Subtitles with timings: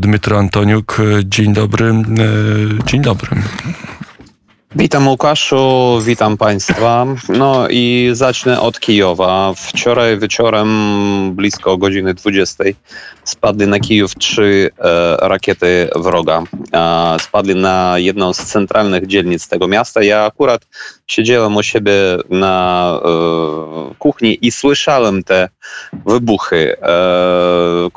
[0.00, 1.92] Dmytro Antoniuk, dzień dobry.
[2.86, 3.28] Dzień dobry.
[4.76, 7.06] Witam Łukaszu, witam Państwa.
[7.28, 9.52] No i zacznę od Kijowa.
[9.56, 10.68] Wczoraj wieczorem
[11.34, 12.64] blisko godziny 20
[13.24, 16.42] spadły na Kijów trzy e, rakiety wroga.
[16.72, 20.02] E, spadły na jedną z centralnych dzielnic tego miasta.
[20.02, 20.66] Ja akurat
[21.06, 21.92] siedziałem u siebie
[22.30, 23.08] na e,
[24.20, 25.48] kuchni i słyszałem te
[26.06, 26.76] wybuchy.
[26.82, 27.88] E,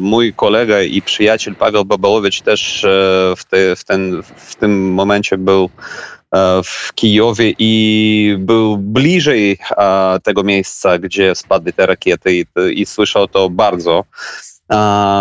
[0.00, 2.88] mój kolega i przyjaciel Paweł Babałowicz też e,
[3.36, 5.70] w, te, w, ten, w tym momencie był
[6.34, 9.58] E, w Kijowie i był bliżej
[10.22, 12.44] tego miejsca, gdzie spadły te rakiety i,
[12.74, 14.04] i słyszał to bardzo.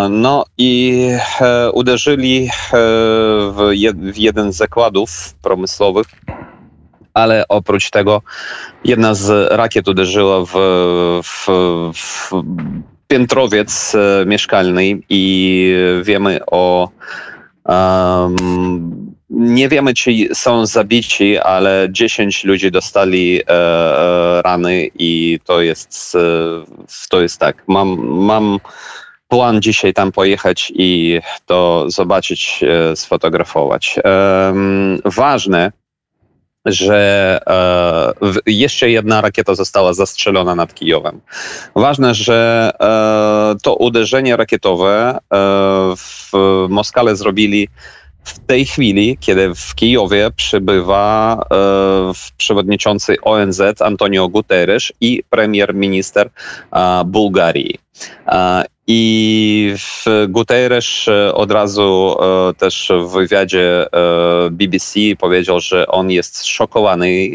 [0.10, 1.02] No i
[1.74, 2.72] uderzyli w,
[3.96, 6.08] w jeden z zakładów przemysłowych,
[7.14, 8.22] ale oprócz tego
[8.84, 10.54] jedna z rakiet uderzyła w,
[11.24, 11.48] w,
[11.94, 12.32] w
[13.08, 13.96] piętrowiec
[14.26, 16.90] mieszkalny i wiemy o
[17.66, 25.62] um, nie wiemy, czy są zabici, ale 10 ludzi dostali e, e, rany i to
[25.62, 26.20] jest, e,
[27.10, 27.64] to jest tak.
[27.68, 28.60] Mam, mam
[29.28, 34.00] plan dzisiaj tam pojechać i to zobaczyć, e, sfotografować.
[35.06, 35.72] ważne,
[36.66, 41.22] że e, jeszcze jedna rakieta została zastrzelona nad Kijowem.
[41.76, 45.18] Ważne, że e, to uderzenie rakietowe
[45.98, 46.32] w
[46.70, 47.68] Moskale zrobili
[48.24, 56.30] w tej chwili, kiedy w Kijowie przybywa e, przewodniczący ONZ Antonio Guterres i premier minister
[56.72, 57.80] e, Bułgarii.
[58.88, 59.76] I
[60.30, 67.30] Guterres e, od razu e, też w wywiadzie e, BBC powiedział, że on jest szokowany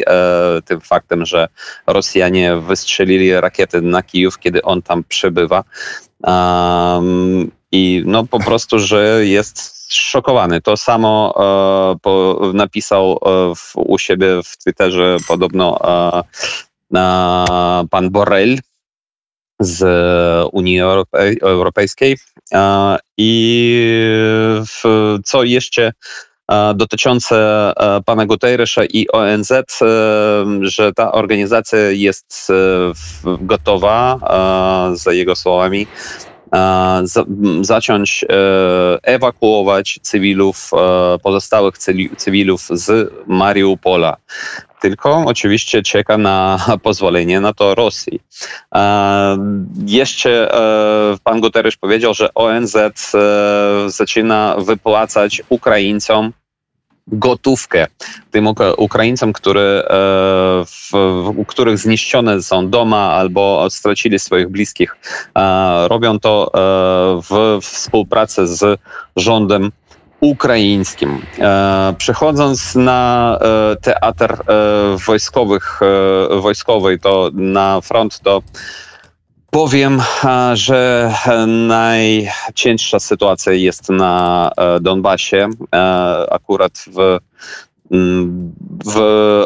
[0.64, 1.48] tym faktem, że
[1.86, 5.64] Rosjanie wystrzelili rakiety na Kijów, kiedy on tam przybywa.
[7.72, 9.58] I no po prostu, że jest
[9.91, 10.60] zszokowany.
[10.60, 11.34] To samo
[12.54, 13.19] napisał
[13.74, 15.78] u siebie w Twitterze podobno
[17.91, 18.59] pan Borrell
[19.60, 19.84] z
[20.52, 22.16] Unii Europej, Europejskiej.
[22.54, 23.82] E, I
[24.66, 24.82] w,
[25.24, 25.92] co jeszcze
[26.50, 27.36] e, dotyczące
[27.76, 29.52] e, pana Guterresa i ONZ,
[30.60, 32.48] że ta organizacja jest
[33.24, 34.18] gotowa,
[34.94, 35.86] za jego słowami,
[37.60, 38.36] zacząć e,
[39.03, 41.78] ewakuować cywilów, e, pozostałych
[42.16, 44.16] cywilów z Mariupola.
[44.81, 48.20] Tylko oczywiście czeka na pozwolenie na to Rosji.
[49.86, 52.76] Jeszcze e, pan Guterres powiedział, że ONZ
[53.86, 56.32] zaczyna wypłacać Ukraińcom
[57.12, 57.86] gotówkę
[58.30, 59.94] tym Ukraińcom, które, e,
[60.64, 60.92] w,
[61.36, 64.96] u których zniszczone są doma albo stracili swoich bliskich.
[65.38, 68.80] E, robią to e, w współpracy z
[69.16, 69.72] rządem
[70.20, 71.22] ukraińskim.
[71.98, 73.38] Przechodząc na
[73.82, 74.36] teatr
[75.06, 75.80] wojskowych,
[76.30, 78.42] wojskowy, to na front, to
[79.50, 80.03] Powiem,
[80.54, 81.12] że
[81.47, 85.48] najcięższa sytuacja jest na e, Donbasie.
[85.75, 85.78] E,
[86.31, 87.19] akurat w,
[87.91, 88.53] mm,
[88.84, 88.98] w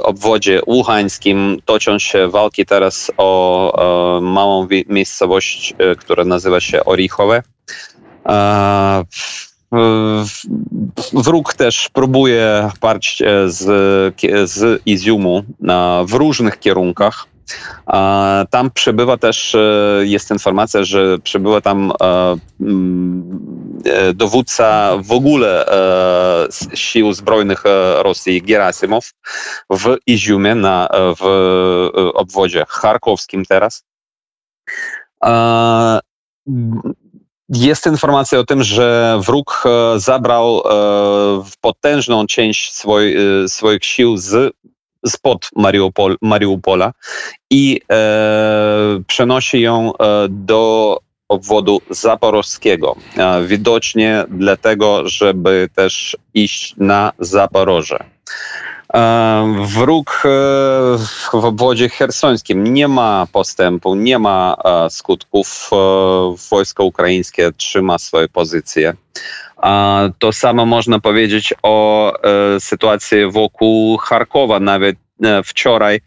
[0.03, 7.43] obwodzie łuchańskim toczą się walki teraz o e, małą miejscowość, która nazywa się Orichowe.
[11.13, 13.65] Wróg też próbuje parć z,
[14.51, 15.43] z Iziumu
[16.07, 17.32] w różnych kierunkach.
[18.51, 19.59] Tam przebywa też, e,
[20.03, 25.67] jest informacja, że przebywa tam e, mm, e, dowódca w ogóle
[26.75, 27.65] sił zbrojnych
[27.99, 29.11] Rosji, Gerasimow,
[29.71, 30.89] w Iziumie, na,
[31.21, 31.25] w
[32.15, 33.85] obwodzie charkowskim teraz.
[37.49, 39.65] Jest informacja o tym, że wróg
[39.97, 40.63] zabrał
[41.61, 42.73] potężną część
[43.47, 44.55] swoich sił z
[45.07, 46.93] spod Mariupol, Mariupola
[47.51, 50.99] i e, przenosi ją e, do
[51.29, 52.97] obwodu zaporowskiego.
[53.17, 58.05] E, widocznie dlatego, żeby też iść na Zaporoże.
[59.67, 60.23] Wróg
[61.31, 64.57] w obwodzie hersońskim nie ma postępu, nie ma
[64.91, 65.71] skutków.
[66.51, 68.95] Wojsko ukraińskie trzyma swoje pozycje.
[70.19, 72.13] To samo można powiedzieć o
[72.59, 74.61] sytuacji wokół Charkowa.
[74.61, 74.97] Nawet
[75.45, 76.01] wczoraj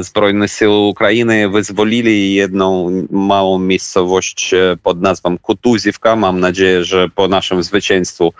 [0.00, 6.16] Zbrojne Siły Ukrainy wyzwolili jedną małą miejscowość pod nazwą Kutuzivka.
[6.16, 8.32] Mam nadzieję, że po naszym zwycięstwu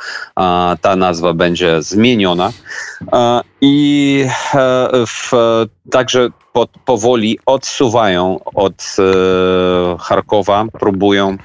[0.80, 2.52] ta nazwa będzie zmieniona.
[3.60, 4.24] I
[5.06, 5.30] w,
[5.90, 8.96] także pod, powoli odsuwają od
[9.98, 11.36] Charkowa, próbują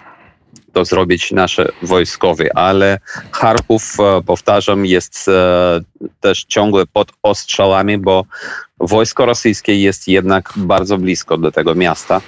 [0.76, 3.00] to zrobić nasze wojskowie, ale
[3.32, 5.80] Charków, e, powtarzam, jest e,
[6.20, 8.26] też ciągle pod ostrzałami, bo
[8.80, 12.22] wojsko rosyjskie jest jednak bardzo blisko do tego miasta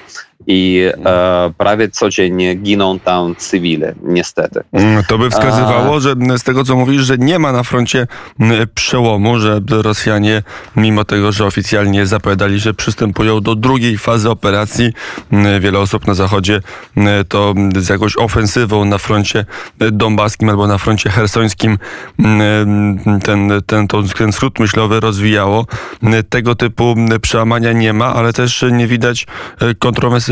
[0.48, 4.64] i e, prawie codziennie giną tam cywile, niestety.
[4.72, 8.08] Mm, To by wskazywało, że z tego co mówisz, że nie ma na froncie
[8.76, 10.44] przełomu, że Rosjanie,
[10.76, 14.94] mimo tego, że oficjalnie zapowiadali, że przystępują do drugiej fazy operacji,
[15.60, 16.62] wiele osób na zachodzie
[17.28, 19.46] to z jakąś ofensywą na froncie
[19.92, 21.78] donbaskim albo na froncie hersońskim
[23.24, 25.66] ten, ten, ten, ten skrót myślowy rozwijało.
[26.30, 29.28] Tego typu przełamania nie ma, ale też nie widać
[29.62, 29.76] e,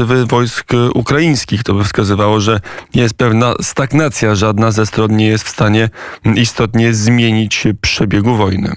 [0.05, 1.63] kontrofensywy wojsk ukraińskich.
[1.63, 2.59] To by wskazywało, że
[2.93, 4.35] jest pewna stagnacja.
[4.35, 5.89] Żadna ze stron nie jest w stanie
[6.35, 8.73] istotnie zmienić przebiegu wojny.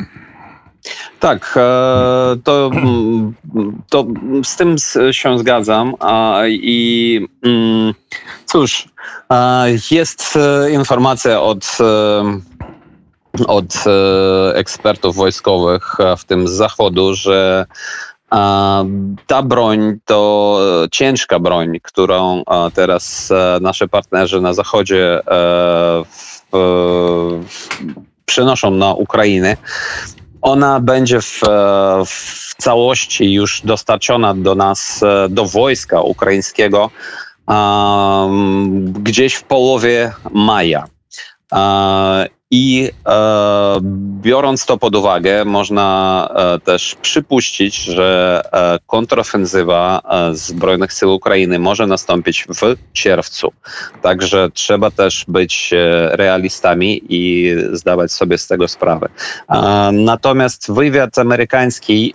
[1.21, 3.35] Tak, e, to, mm,
[3.89, 4.07] to
[4.45, 4.77] z tym
[5.11, 5.95] się zgadzam.
[6.49, 7.95] I mm,
[8.47, 8.89] cóż,
[9.91, 13.75] jest e, informacja od, e, od
[14.55, 17.67] ekspertów wojskowych, w tym z zachodu, że
[19.27, 20.61] ta broń to
[20.93, 22.43] ciężka broń, którą
[22.75, 26.05] teraz e, nasi partnerzy na zachodzie e,
[28.27, 29.57] przenoszą na Ukrainę.
[30.43, 31.49] Ona będzie w, e,
[32.07, 36.91] w całości już dostarczona do nas, do wojska ukraińskiego
[38.83, 40.85] gdzieś w połowie maja.
[42.51, 43.81] I e,
[44.23, 51.59] biorąc to pod uwagę, można e, też przypuścić, że e, kontrofensywa e, Zbrojnych Sił Ukrainy
[51.59, 53.53] może nastąpić w czerwcu.
[54.03, 59.09] Także trzeba też być e, realistami i zdawać sobie z tego sprawę.
[59.49, 62.15] E, Natomiast wywiad amerykański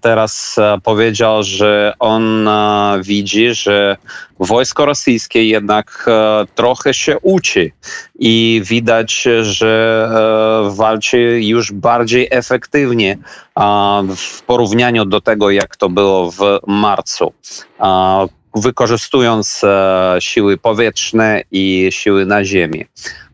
[0.00, 3.96] teraz e, powiedział, że on e, widzi, że
[4.38, 7.70] wojsko rosyjskie jednak e, trochę się uczy
[8.18, 10.08] i widać, że
[10.70, 13.18] walczy już bardziej efektywnie
[14.16, 17.32] w porównaniu do tego, jak to było w marcu.
[18.54, 22.86] Wykorzystując e, siły powietrzne i siły na ziemi.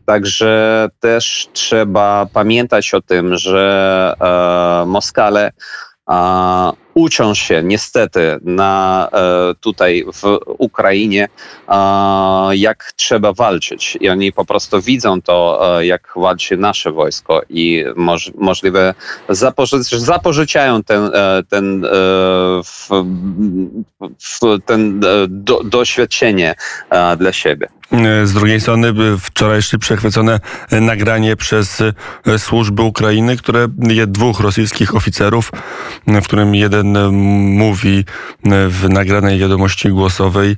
[0.05, 5.51] Także też trzeba pamiętać o tym, że e, Moskale
[6.09, 11.27] a, uczą się niestety na, e, tutaj w Ukrainie,
[12.51, 13.97] jak trzeba walczyć.
[14.01, 18.93] I oni po prostu widzą to, e, jak walczy nasze wojsko i moż, możliwe
[19.29, 21.85] zapoży, zapożyczają ten, e, ten,
[22.63, 22.89] w,
[24.19, 26.55] w, ten do, doświadczenie
[27.17, 27.78] dla siebie.
[28.23, 30.39] Z drugiej strony by wczorajsze przechwycone
[30.71, 31.81] nagranie przez
[32.25, 33.67] e, służby Ukrainy, które
[34.07, 35.51] dwóch rosyjskich oficerów,
[36.07, 38.03] w którym jeden e, mówi e,
[38.67, 40.55] w nagranej wiadomości głosowej, e,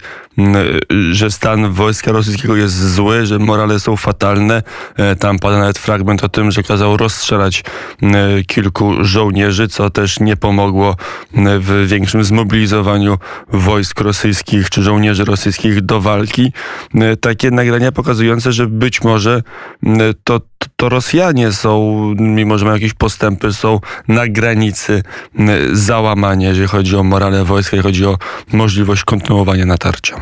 [1.12, 4.64] że stan wojska rosyjskiego jest zły, że morale są fatalne.
[4.98, 7.64] E, Tam pada nawet fragment o tym, że kazał rozstrzelać
[8.02, 8.14] m,
[8.48, 10.96] kilku żołnierzy, co też nie pomogło
[11.36, 13.18] m, w większym zmobilizowaniu
[13.52, 16.54] wojsk rosyjskich czy żołnierzy rosyjskich do walki.
[16.96, 19.42] E, Takie nagrania pokazujące, że być może
[20.24, 20.42] to,
[20.76, 25.04] to Rosjanie są, mimo że mają jakieś postępy, są na granicy
[25.74, 28.18] załamania, jeżeli chodzi o morale wojska, jeżeli chodzi o
[28.54, 30.22] możliwość kontynuowania natarcia.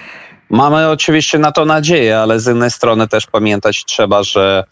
[0.51, 4.63] Mamy oczywiście na to nadzieję, ale z innej strony też pamiętać trzeba, że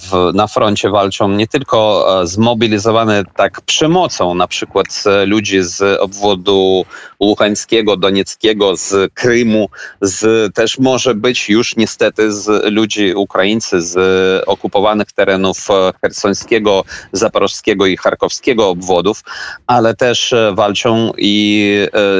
[0.00, 6.84] w, na froncie walczą nie tylko zmobilizowane tak przemocą, na przykład e, ludzi z obwodu
[7.20, 9.68] Łuchańskiego, Donieckiego, z Krymu,
[10.00, 13.98] z, też może być już niestety z ludzi Ukraińcy z
[14.46, 19.22] okupowanych terenów e, hersońskiego, zaporożskiego i charkowskiego obwodów,
[19.66, 21.58] ale też e, walczą i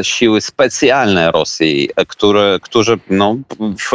[0.03, 3.93] siły specjalne Rosji, które, którzy no, w,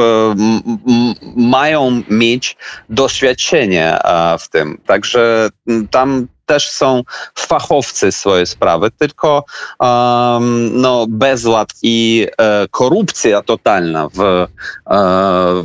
[1.35, 2.57] mają mieć
[2.89, 4.77] doświadczenie e, w tym.
[4.85, 5.49] Także
[5.91, 7.03] tam też są
[7.35, 9.45] fachowcy swoje sprawy, tylko
[9.79, 14.47] um, no, bezład i e, korupcja totalna w, e,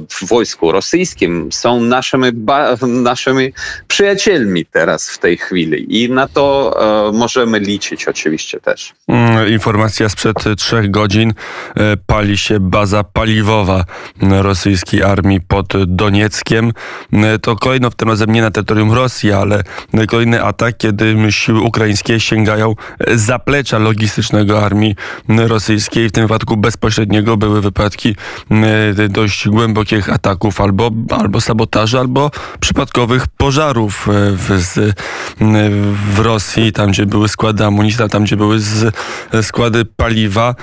[0.09, 3.53] w wojsku rosyjskim są naszymi, ba, naszymi
[3.89, 6.75] przyjacielmi teraz w tej chwili i na to
[7.09, 8.93] e, możemy liczyć oczywiście też.
[9.09, 11.33] Mm, Informacja sprzed trzech godzin.
[11.77, 13.85] E, Pali się baza paliwowa
[14.23, 16.73] rosyjskiej armii pod Donieckiem.
[17.13, 19.63] E, To kolejno w tym razem nie na terytorium Rosji, ale
[20.09, 22.75] kolejne ataki kiedy siły ukraińskie sięgają
[23.15, 24.97] zaplecza logistycznego armii
[25.29, 26.09] rosyjskiej.
[26.09, 28.17] W tym wypadku bezpośredniego były wypadki
[28.99, 32.31] e, dość głębokich ataków albo, albo sabotaży, albo
[32.61, 34.99] przypadkowych pożarów e, w, z,
[36.15, 38.95] w Rosji, tam gdzie były składy amunicji, tam gdzie były z,
[39.43, 40.55] składy paliwa.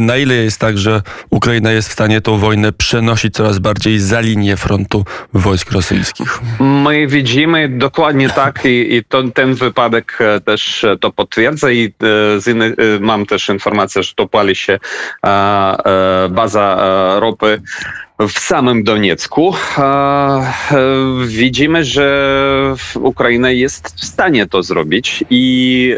[0.00, 4.20] Na ile jest tak, że Ukraina jest w stanie tą wojnę przenosić coraz bardziej za
[4.20, 6.40] linię frontu wojsk rosyjskich?
[6.60, 11.84] My widzimy dokładnie tak i, i to, ten wypadek e, też e, to potwierdza i
[11.86, 14.78] e, z inny, mam też informację, że to pali się
[16.30, 16.76] baza
[17.20, 17.62] ropy
[18.18, 19.54] w samym Doniecku.
[21.26, 25.96] Widzimy, że Ukraina jest w stanie to zrobić i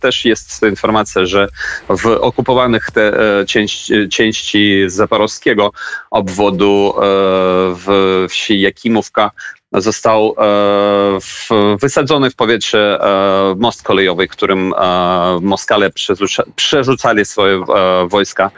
[0.00, 1.48] też jest informacja, że
[1.88, 3.12] w okupowanych te
[3.46, 5.72] części, części zaporowskiego
[6.10, 6.94] obwodu
[7.74, 9.30] w wsi Jakimówka
[9.72, 15.90] został e, wysadzony w powietrze e, most kolejowy, którym e, Moskale
[16.56, 17.64] przerzucali swoje
[18.08, 18.50] wojska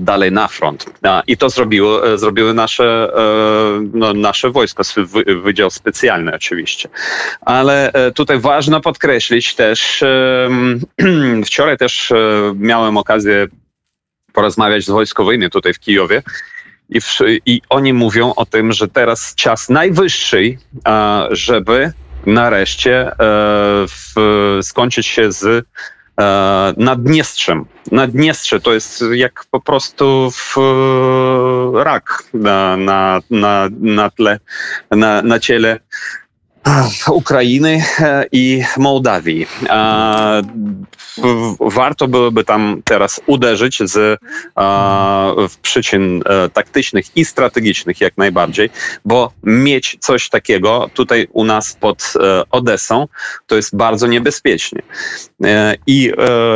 [0.00, 0.86] dalej na front.
[1.26, 3.12] I to zrobiło, zrobiły nasze,
[3.92, 4.82] no, nasze wojsko,
[5.42, 6.88] Wydział Specjalny oczywiście.
[7.40, 10.04] Ale tutaj ważno podkreślić też,
[11.46, 12.12] wczoraj też
[12.54, 13.46] miałem okazję
[14.32, 16.22] porozmawiać z wojskowymi tutaj w Kijowie
[16.88, 20.58] i, w, I oni mówią o tym, że teraz czas najwyższy,
[21.30, 21.92] żeby
[22.26, 23.16] nareszcie e,
[23.88, 24.14] w,
[24.62, 25.66] skończyć się z
[26.20, 27.64] e, Naddniestrzem.
[27.92, 30.56] Naddniestrze to jest jak po prostu w,
[31.74, 34.40] rak na, na, na, na tle,
[34.90, 35.80] na, na ciele
[37.10, 39.46] Ukrainy e, i Mołdawii.
[41.60, 44.20] Warto byłoby tam teraz uderzyć z
[45.50, 48.70] w przyczyn e, taktycznych i strategicznych jak najbardziej,
[49.04, 53.08] bo mieć coś takiego tutaj u nas pod e, Odessą
[53.46, 54.82] to jest bardzo niebezpiecznie.
[55.86, 56.12] I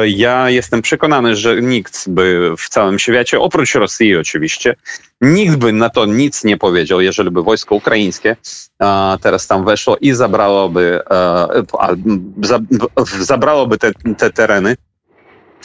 [0.07, 4.77] ja jestem przekonany, że nikt by w całym świecie, oprócz Rosji oczywiście,
[5.21, 8.37] nikt by na to nic nie powiedział, jeżeli by wojsko ukraińskie
[9.21, 11.47] teraz tam weszło i zabrałoby, e,
[13.21, 14.77] zabrałoby te, te tereny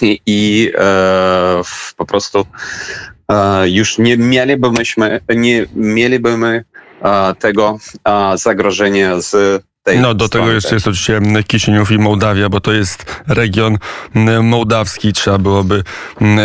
[0.02, 1.62] i, i e,
[1.98, 2.46] po prostu
[3.32, 6.64] e, już nie mielibyśmy, nie mielibyśmy
[7.40, 7.78] tego
[8.36, 9.64] zagrożenia z
[10.02, 13.78] no do tego jeszcze jest oczywiście Kisieniów i Mołdawia, bo to jest region
[14.44, 15.14] mołdawski.
[15.14, 15.84] Trzeba byłoby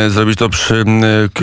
[0.09, 0.85] zrobić to przy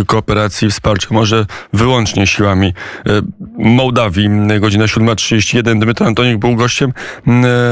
[0.08, 3.22] kooperacji, wsparciu, może wyłącznie siłami e,
[3.58, 4.30] Mołdawii.
[4.60, 5.80] Godzina 7.31.
[5.80, 6.94] Dmytro Antonik był gościem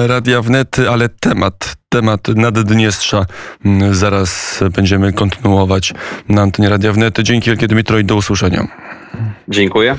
[0.08, 3.25] Radia Wnet, ale temat temat Naddniestrza
[3.92, 5.94] zaraz będziemy kontynuować
[6.30, 7.20] na antenie Radia Wnet.
[7.20, 8.68] Dzięki wielkie Dmitro i do usłyszenia.
[9.48, 9.90] Dziękuję.